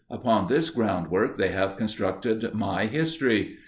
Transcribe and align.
upon 0.09 0.47
this 0.47 0.71
groundwork 0.71 1.37
they 1.37 1.49
have 1.49 1.77
constructed 1.77 2.51
my 2.55 2.87
history. 2.87 3.55